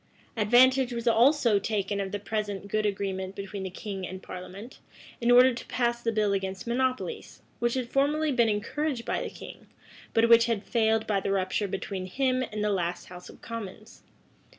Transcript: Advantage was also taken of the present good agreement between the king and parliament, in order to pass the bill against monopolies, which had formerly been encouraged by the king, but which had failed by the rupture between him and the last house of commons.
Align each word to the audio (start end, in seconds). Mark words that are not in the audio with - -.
Advantage 0.35 0.91
was 0.93 1.07
also 1.07 1.59
taken 1.59 2.01
of 2.01 2.11
the 2.11 2.17
present 2.17 2.67
good 2.67 2.87
agreement 2.87 3.35
between 3.35 3.61
the 3.61 3.69
king 3.69 4.03
and 4.07 4.23
parliament, 4.23 4.79
in 5.21 5.29
order 5.29 5.53
to 5.53 5.63
pass 5.67 6.01
the 6.01 6.11
bill 6.11 6.33
against 6.33 6.65
monopolies, 6.65 7.43
which 7.59 7.75
had 7.75 7.87
formerly 7.87 8.31
been 8.31 8.49
encouraged 8.49 9.05
by 9.05 9.21
the 9.21 9.29
king, 9.29 9.67
but 10.15 10.27
which 10.27 10.47
had 10.47 10.63
failed 10.63 11.05
by 11.05 11.19
the 11.19 11.31
rupture 11.31 11.67
between 11.67 12.07
him 12.07 12.41
and 12.51 12.63
the 12.63 12.71
last 12.71 13.09
house 13.09 13.29
of 13.29 13.41
commons. 13.41 14.01